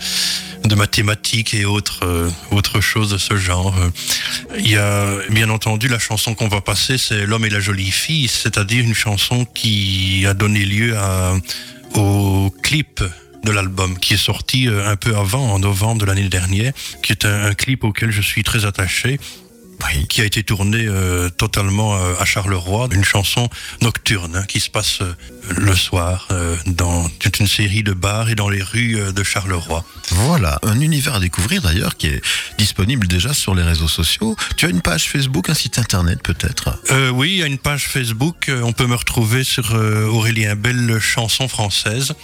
de 0.64 0.74
mathématiques 0.74 1.54
et 1.54 1.64
autres, 1.64 2.00
euh, 2.04 2.30
autres 2.50 2.80
choses 2.80 3.10
de 3.10 3.18
ce 3.18 3.36
genre. 3.36 3.74
Euh, 3.78 3.90
Il 4.58 4.70
y 4.70 4.76
a, 4.76 5.06
bien 5.30 5.50
entendu, 5.50 5.88
la 5.88 5.98
chanson 5.98 6.34
qu'on 6.34 6.48
va 6.48 6.60
passer, 6.60 6.98
c'est 6.98 7.26
L'homme 7.26 7.44
et 7.44 7.50
la 7.50 7.60
jolie 7.60 7.90
fille, 7.90 8.28
c'est-à-dire 8.28 8.84
une 8.84 8.94
chanson 8.94 9.44
qui 9.44 10.24
a 10.26 10.34
donné 10.34 10.64
lieu 10.64 10.96
à, 10.96 11.34
au 11.94 12.52
clip 12.62 13.02
de 13.44 13.50
l'album 13.50 13.98
qui 13.98 14.14
est 14.14 14.24
sorti 14.24 14.68
euh, 14.68 14.90
un 14.90 14.96
peu 14.96 15.16
avant, 15.16 15.52
en 15.52 15.58
novembre 15.58 16.00
de 16.00 16.06
l'année 16.06 16.28
dernière, 16.28 16.72
qui 17.02 17.12
est 17.12 17.24
un, 17.24 17.44
un 17.44 17.54
clip 17.54 17.84
auquel 17.84 18.10
je 18.10 18.22
suis 18.22 18.42
très 18.42 18.64
attaché, 18.64 19.18
Qui 20.08 20.20
a 20.20 20.24
été 20.24 20.42
tourné 20.42 20.86
euh, 20.86 21.28
totalement 21.28 21.96
euh, 21.96 22.14
à 22.18 22.24
Charleroi, 22.24 22.88
une 22.92 23.04
chanson 23.04 23.48
nocturne 23.82 24.36
hein, 24.36 24.44
qui 24.46 24.60
se 24.60 24.70
passe 24.70 25.00
euh, 25.00 25.14
le 25.56 25.74
soir 25.74 26.28
dans 26.66 27.08
toute 27.18 27.38
une 27.40 27.46
série 27.46 27.82
de 27.82 27.92
bars 27.92 28.30
et 28.30 28.34
dans 28.34 28.48
les 28.48 28.62
rues 28.62 28.98
de 29.12 29.22
Charleroi. 29.22 29.84
Voilà, 30.10 30.58
un 30.62 30.80
univers 30.80 31.16
à 31.16 31.20
découvrir 31.20 31.60
d'ailleurs 31.60 31.96
qui 31.96 32.06
est 32.06 32.22
disponible 32.56 33.06
déjà 33.06 33.34
sur 33.34 33.54
les 33.54 33.62
réseaux 33.62 33.88
sociaux. 33.88 34.36
Tu 34.56 34.66
as 34.66 34.70
une 34.70 34.80
page 34.80 35.10
Facebook, 35.10 35.50
un 35.50 35.54
site 35.54 35.78
internet 35.78 36.20
peut-être? 36.22 36.78
Oui, 37.12 37.32
il 37.32 37.38
y 37.38 37.42
a 37.42 37.46
une 37.46 37.58
page 37.58 37.88
Facebook, 37.88 38.50
on 38.62 38.72
peut 38.72 38.86
me 38.86 38.94
retrouver 38.94 39.44
sur 39.44 39.74
Aurélien 39.74 40.56
Belle 40.56 40.98
Chanson 40.98 41.46
Française. 41.46 42.14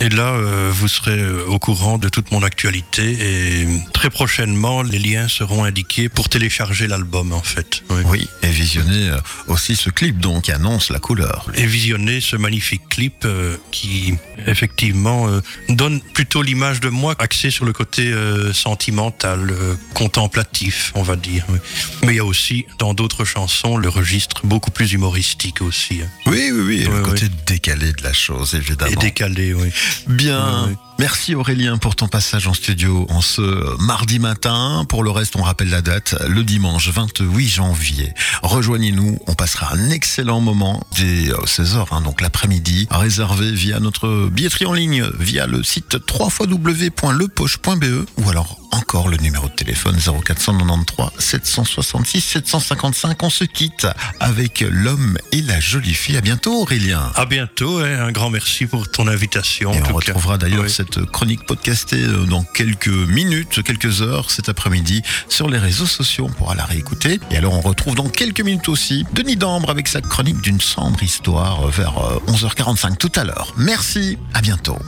Et 0.00 0.08
là, 0.08 0.32
euh, 0.34 0.70
vous 0.72 0.88
serez 0.88 1.18
euh, 1.18 1.44
au 1.46 1.58
courant 1.58 1.98
de 1.98 2.08
toute 2.08 2.32
mon 2.32 2.42
actualité 2.42 3.62
et 3.62 3.66
très 3.92 4.10
prochainement, 4.10 4.82
les 4.82 4.98
liens 4.98 5.28
seront 5.28 5.64
indiqués 5.64 6.08
pour 6.08 6.28
télécharger 6.28 6.86
l'album 6.88 7.32
en 7.32 7.42
fait. 7.42 7.82
Oui. 7.90 8.02
Oui, 8.06 8.28
et 8.42 8.48
visionner 8.48 9.08
euh, 9.10 9.18
aussi 9.46 9.76
ce 9.76 9.90
clip 9.90 10.18
donc 10.18 10.44
qui 10.44 10.52
annonce 10.52 10.90
la 10.90 10.98
couleur. 10.98 11.46
Et 11.54 11.64
visionner 11.66 12.20
ce 12.20 12.36
magnifique 12.36 12.82
clip 12.90 13.24
euh, 13.24 13.56
qui 13.70 14.14
effectivement 14.46 15.28
euh, 15.28 15.40
donne 15.68 16.00
plutôt 16.00 16.42
l'image 16.42 16.80
de 16.80 16.88
moi 16.88 17.14
axée 17.18 17.50
sur 17.50 17.64
le 17.64 17.72
côté 17.72 18.12
sentimental, 18.52 19.54
contemplatif, 19.94 20.92
on 20.94 21.02
va 21.02 21.16
dire. 21.16 21.44
oui. 21.48 21.58
Mais 22.02 22.12
il 22.14 22.16
y 22.16 22.20
a 22.20 22.24
aussi 22.24 22.66
dans 22.78 22.94
d'autres 22.94 23.24
chansons 23.24 23.76
le 23.76 23.88
registre 23.88 24.40
beaucoup 24.44 24.70
plus 24.70 24.92
humoristique 24.92 25.62
aussi. 25.62 26.00
hein. 26.02 26.08
Oui, 26.26 26.50
oui, 26.52 26.62
oui, 26.66 26.84
le 26.84 27.02
côté 27.02 27.26
décalé 27.46 27.92
de 27.92 28.02
la 28.02 28.12
chose 28.12 28.54
évidemment. 28.54 28.90
Et 28.92 28.96
décalé, 28.96 29.54
oui. 29.54 29.70
Bien. 30.06 30.68
Ouais. 30.68 30.76
Merci 31.00 31.34
Aurélien 31.34 31.76
pour 31.76 31.96
ton 31.96 32.06
passage 32.06 32.46
en 32.46 32.54
studio 32.54 33.04
en 33.10 33.20
ce 33.20 33.76
mardi 33.82 34.20
matin. 34.20 34.86
Pour 34.88 35.02
le 35.02 35.10
reste, 35.10 35.34
on 35.36 35.42
rappelle 35.42 35.68
la 35.70 35.82
date, 35.82 36.14
le 36.28 36.44
dimanche 36.44 36.88
28 36.88 37.48
janvier. 37.48 38.14
Rejoignez-nous, 38.42 39.18
on 39.26 39.34
passera 39.34 39.74
un 39.74 39.90
excellent 39.90 40.40
moment 40.40 40.86
dès 40.96 41.30
16h, 41.46 41.86
hein, 41.90 42.00
donc 42.00 42.20
l'après-midi, 42.20 42.86
réservé 42.92 43.50
via 43.50 43.80
notre 43.80 44.28
billetterie 44.30 44.66
en 44.66 44.72
ligne, 44.72 45.04
via 45.18 45.46
le 45.48 45.64
site 45.64 45.96
www.lepoche.be 46.08 48.06
ou 48.18 48.30
alors 48.30 48.58
encore 48.70 49.08
le 49.08 49.16
numéro 49.18 49.48
de 49.48 49.54
téléphone 49.54 49.96
0493 49.98 51.08
766 51.18 52.20
755. 52.20 53.22
On 53.22 53.30
se 53.30 53.44
quitte 53.44 53.86
avec 54.20 54.64
l'homme 54.68 55.18
et 55.32 55.42
la 55.42 55.58
jolie 55.60 55.94
fille. 55.94 56.16
À 56.16 56.20
bientôt 56.20 56.62
Aurélien. 56.62 57.12
À 57.16 57.26
bientôt, 57.26 57.78
hein, 57.78 58.06
un 58.06 58.12
grand 58.12 58.30
merci 58.30 58.66
pour 58.66 58.88
ton 58.90 59.06
invitation. 59.08 59.72
Et 59.72 59.78
en 59.78 59.80
on 59.80 59.86
tout 59.88 59.94
retrouvera 59.94 60.38
d'ailleurs 60.38 60.62
Oui. 60.64 60.70
cette 60.70 60.83
chronique 61.12 61.44
podcastée 61.46 62.02
euh, 62.02 62.24
dans 62.26 62.42
quelques 62.42 62.88
minutes, 62.88 63.62
quelques 63.62 64.02
heures 64.02 64.30
cet 64.30 64.48
après-midi 64.48 65.02
sur 65.28 65.48
les 65.48 65.58
réseaux 65.58 65.86
sociaux. 65.86 66.26
On 66.28 66.32
pourra 66.32 66.54
la 66.54 66.64
réécouter. 66.64 67.20
Et 67.30 67.36
alors 67.36 67.54
on 67.54 67.60
retrouve 67.60 67.94
dans 67.94 68.08
quelques 68.08 68.40
minutes 68.40 68.68
aussi 68.68 69.04
Denis 69.12 69.36
Dambre 69.36 69.70
avec 69.70 69.88
sa 69.88 70.00
chronique 70.00 70.40
d'une 70.40 70.60
sombre 70.60 71.02
histoire 71.02 71.66
euh, 71.66 71.70
vers 71.70 71.98
euh, 71.98 72.32
11h45 72.32 72.96
tout 72.96 73.12
à 73.16 73.24
l'heure. 73.24 73.54
Merci, 73.56 74.18
à 74.32 74.40
bientôt. 74.40 74.78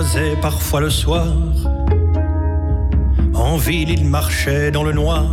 Croisait 0.00 0.36
parfois 0.40 0.80
le 0.80 0.88
soir. 0.88 1.26
En 3.34 3.58
ville, 3.58 3.90
ils 3.90 4.06
marchaient 4.06 4.70
dans 4.70 4.82
le 4.82 4.92
noir. 4.92 5.26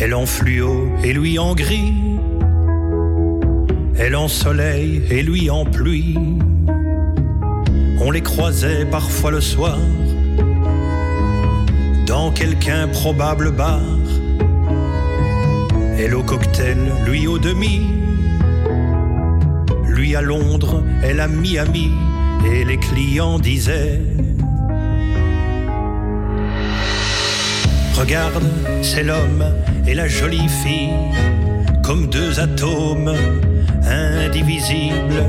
Elle 0.00 0.14
en 0.14 0.26
fluo 0.26 0.88
et 1.04 1.12
lui 1.12 1.38
en 1.38 1.54
gris. 1.54 1.94
Elle 3.96 4.16
en 4.16 4.26
soleil 4.26 5.00
et 5.10 5.22
lui 5.22 5.48
en 5.48 5.64
pluie. 5.64 6.18
On 8.00 8.10
les 8.10 8.20
croisait 8.20 8.84
parfois 8.84 9.30
le 9.30 9.40
soir. 9.40 9.78
Dans 12.08 12.32
quelque 12.32 12.68
improbable 12.68 13.52
bar. 13.52 13.80
Elle 15.96 16.16
au 16.16 16.24
cocktail, 16.24 16.78
lui 17.06 17.28
au 17.28 17.38
demi. 17.38 17.86
Lui 19.86 20.16
à 20.16 20.20
Londres, 20.20 20.82
elle 21.04 21.20
à 21.20 21.28
Miami, 21.28 21.92
et 22.44 22.64
les 22.64 22.78
clients 22.78 23.38
disaient 23.38 24.00
Regarde, 27.94 28.42
c'est 28.82 29.02
l'homme 29.02 29.44
et 29.86 29.94
la 29.94 30.08
jolie 30.08 30.48
fille, 30.62 30.90
comme 31.84 32.06
deux 32.06 32.40
atomes 32.40 33.14
indivisibles. 33.84 35.24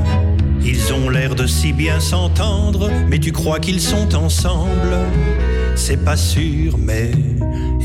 Ils 0.64 0.92
ont 0.92 1.10
l'air 1.10 1.34
de 1.34 1.46
si 1.46 1.72
bien 1.72 2.00
s'entendre, 2.00 2.90
mais 3.08 3.18
tu 3.18 3.32
crois 3.32 3.60
qu'ils 3.60 3.80
sont 3.80 4.14
ensemble? 4.14 4.96
C'est 5.74 6.02
pas 6.02 6.16
sûr, 6.16 6.78
mais 6.78 7.10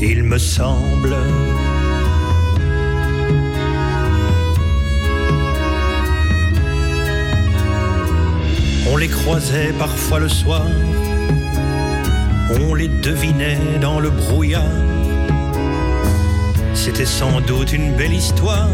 il 0.00 0.22
me 0.22 0.38
semble. 0.38 1.14
Les 8.98 9.08
croisait 9.08 9.72
parfois 9.78 10.18
le 10.18 10.28
soir, 10.28 10.66
on 12.60 12.74
les 12.74 12.88
devinait 12.88 13.78
dans 13.80 14.00
le 14.00 14.10
brouillard. 14.10 14.64
C'était 16.74 17.04
sans 17.04 17.40
doute 17.40 17.72
une 17.72 17.94
belle 17.94 18.12
histoire 18.12 18.68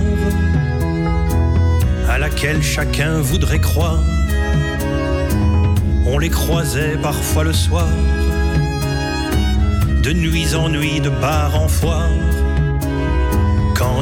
à 2.08 2.18
laquelle 2.18 2.62
chacun 2.62 3.20
voudrait 3.20 3.60
croire. 3.60 4.02
On 6.06 6.18
les 6.18 6.30
croisait 6.30 6.96
parfois 7.02 7.44
le 7.44 7.52
soir, 7.52 7.88
de 10.02 10.12
nuit 10.12 10.54
en 10.54 10.70
nuit, 10.70 11.00
de 11.00 11.10
bar 11.10 11.60
en 11.60 11.68
foire. 11.68 12.08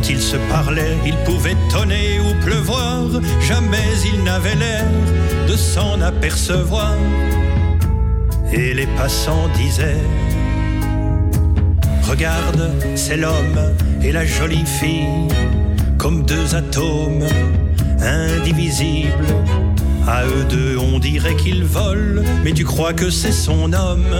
Quand 0.02 0.10
ils 0.10 0.20
se 0.20 0.36
parlaient, 0.50 0.96
il 1.06 1.16
pouvait 1.18 1.56
tonner 1.70 2.18
ou 2.18 2.34
pleuvoir, 2.44 3.04
jamais 3.40 3.86
ils 4.04 4.24
n'avaient 4.24 4.56
l'air 4.56 4.84
de 5.46 5.54
s'en 5.54 6.00
apercevoir. 6.00 6.96
Et 8.52 8.74
les 8.74 8.88
passants 8.98 9.48
disaient 9.54 10.02
Regarde, 12.02 12.72
c'est 12.96 13.16
l'homme 13.16 13.60
et 14.02 14.10
la 14.10 14.26
jolie 14.26 14.66
fille, 14.66 15.28
comme 15.98 16.24
deux 16.24 16.56
atomes 16.56 17.28
indivisibles. 18.00 19.36
À 20.08 20.24
eux 20.24 20.44
deux, 20.50 20.78
on 20.78 20.98
dirait 20.98 21.36
qu'ils 21.36 21.64
volent, 21.64 22.22
mais 22.42 22.50
tu 22.50 22.64
crois 22.64 22.92
que 22.92 23.08
c'est 23.08 23.30
son 23.30 23.72
homme? 23.72 24.16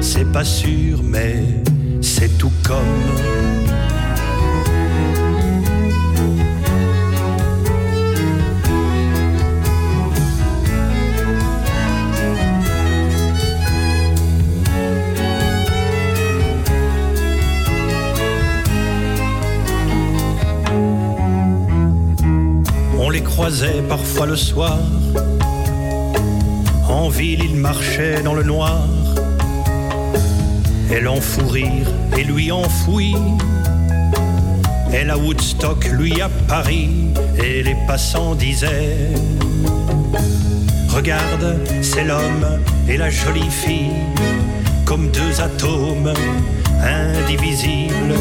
C'est 0.00 0.32
pas 0.32 0.44
sûr, 0.44 1.00
mais 1.04 1.44
c'est 2.00 2.38
tout 2.38 2.52
comme. 2.64 3.59
Croisait 23.22 23.82
parfois 23.88 24.26
le 24.26 24.36
soir. 24.36 24.78
En 26.88 27.08
ville, 27.08 27.42
il 27.44 27.56
marchait 27.56 28.22
dans 28.22 28.34
le 28.34 28.42
noir. 28.42 28.86
Elle 30.90 31.06
en 31.08 31.20
fou 31.20 31.46
rire 31.48 31.86
et 32.18 32.24
lui 32.24 32.50
enfouit. 32.50 33.14
Elle 34.92 35.10
à 35.10 35.16
Woodstock, 35.16 35.84
lui 35.86 36.20
à 36.20 36.28
Paris, 36.48 36.90
et 37.42 37.62
les 37.62 37.76
passants 37.86 38.34
disaient 38.34 39.08
Regarde, 40.88 41.58
c'est 41.80 42.04
l'homme 42.04 42.60
et 42.88 42.96
la 42.96 43.08
jolie 43.08 43.50
fille, 43.50 44.02
comme 44.84 45.08
deux 45.10 45.40
atomes 45.40 46.12
indivisibles. 46.82 48.14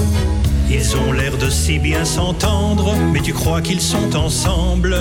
Ils 0.91 0.98
ont 0.98 1.12
l'air 1.12 1.38
de 1.38 1.51
si 1.51 1.77
bien 1.77 2.03
s'entendre, 2.03 2.96
mais 3.13 3.19
tu 3.19 3.31
crois 3.31 3.62
qu'ils 3.62 3.79
sont 3.79 4.15
ensemble. 4.15 4.98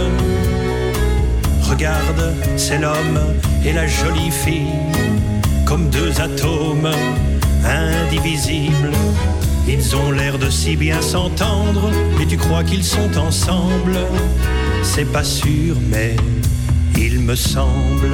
Regarde, 1.62 2.34
c'est 2.58 2.76
l'homme 2.76 3.18
et 3.64 3.72
la 3.72 3.86
jolie 3.86 4.30
fille, 4.30 4.76
comme 5.64 5.88
deux 5.88 6.20
atomes 6.20 6.90
indivisibles. 7.64 8.90
Ils 9.66 9.96
ont 9.96 10.10
l'air 10.10 10.38
de 10.38 10.50
si 10.50 10.76
bien 10.76 11.00
s'entendre, 11.00 11.90
mais 12.18 12.26
tu 12.26 12.36
crois 12.36 12.64
qu'ils 12.64 12.84
sont 12.84 13.16
ensemble. 13.16 13.96
C'est 14.82 15.10
pas 15.10 15.24
sûr, 15.24 15.74
mais 15.88 16.16
il 16.98 17.20
me 17.20 17.34
semble. 17.34 18.12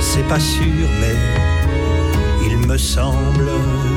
C'est 0.00 0.26
pas 0.26 0.40
sûr, 0.40 0.88
mais 1.00 1.14
semble. 2.78 3.95